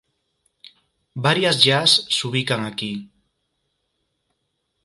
[1.27, 2.91] Varies llars s'ubiquen aquí.